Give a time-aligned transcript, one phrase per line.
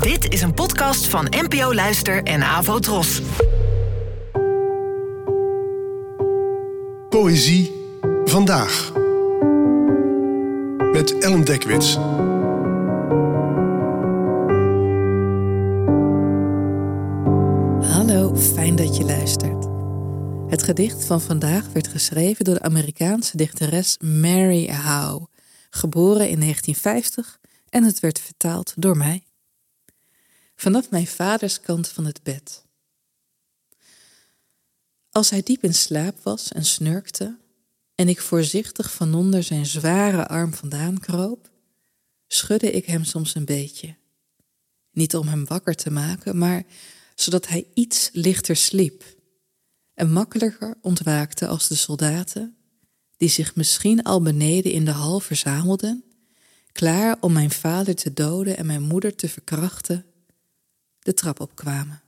[0.00, 3.22] Dit is een podcast van NPO Luister en Avo Tros.
[7.08, 7.72] Poëzie
[8.24, 8.92] vandaag.
[10.92, 11.94] Met Ellen Dekwits.
[17.94, 19.66] Hallo, fijn dat je luistert.
[20.46, 25.26] Het gedicht van vandaag werd geschreven door de Amerikaanse dichteres Mary Howe,
[25.70, 27.38] geboren in 1950
[27.68, 29.22] en het werd vertaald door mij.
[30.62, 32.64] Vanaf mijn vaders kant van het bed.
[35.10, 37.38] Als hij diep in slaap was en snurkte,
[37.94, 41.50] en ik voorzichtig van onder zijn zware arm vandaan kroop,
[42.26, 43.96] schudde ik hem soms een beetje.
[44.90, 46.64] Niet om hem wakker te maken, maar
[47.14, 49.04] zodat hij iets lichter sliep
[49.94, 52.56] en makkelijker ontwaakte als de soldaten,
[53.16, 56.04] die zich misschien al beneden in de hal verzamelden,
[56.72, 60.06] klaar om mijn vader te doden en mijn moeder te verkrachten,
[61.02, 62.02] de trap opkwamen.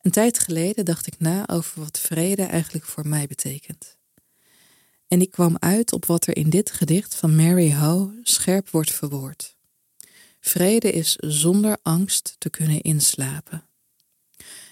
[0.00, 3.96] Een tijd geleden dacht ik na over wat vrede eigenlijk voor mij betekent.
[5.08, 8.92] En ik kwam uit op wat er in dit gedicht van Mary Ho scherp wordt
[8.92, 9.56] verwoord.
[10.40, 13.66] Vrede is zonder angst te kunnen inslapen.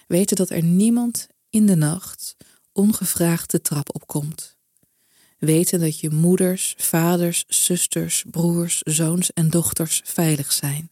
[0.07, 2.37] Weten dat er niemand in de nacht
[2.73, 4.57] ongevraagd de trap opkomt.
[5.39, 10.92] Weten dat je moeders, vaders, zusters, broers, zoons en dochters veilig zijn.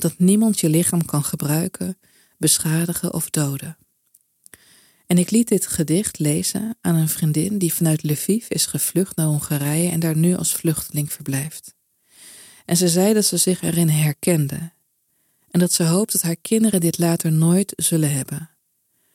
[0.00, 1.98] Dat niemand je lichaam kan gebruiken,
[2.36, 3.76] beschadigen of doden.
[5.06, 9.26] En ik liet dit gedicht lezen aan een vriendin die vanuit Lviv is gevlucht naar
[9.26, 11.74] Hongarije en daar nu als vluchteling verblijft.
[12.64, 14.72] En ze zei dat ze zich erin herkende
[15.50, 18.50] en dat ze hoopt dat haar kinderen dit later nooit zullen hebben.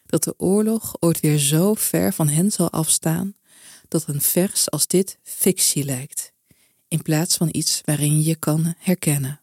[0.05, 3.35] Dat de oorlog ooit weer zo ver van hen zal afstaan
[3.87, 6.31] dat een vers als dit fictie lijkt,
[6.87, 9.42] in plaats van iets waarin je kan herkennen.